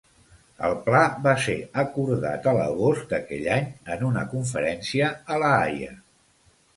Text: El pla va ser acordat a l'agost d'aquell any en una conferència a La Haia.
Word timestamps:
El 0.67 0.71
pla 0.85 1.01
va 1.25 1.33
ser 1.43 1.57
acordat 1.81 2.47
a 2.51 2.53
l'agost 2.59 3.05
d'aquell 3.11 3.43
any 3.57 3.67
en 3.97 4.01
una 4.07 4.23
conferència 4.31 5.11
a 5.37 5.39
La 5.45 5.53
Haia. 5.59 5.91